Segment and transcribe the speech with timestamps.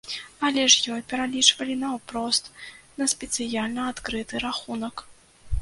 [0.47, 2.49] Але ж ёй пералічвалі наўпрост
[3.03, 5.09] на спецыяльна адкрыты рахунак.